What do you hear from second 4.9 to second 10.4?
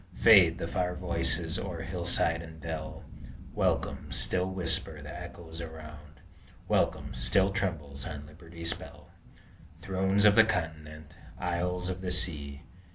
the echoes around; Welcome! still trembles on Liberty's bell! Thrones of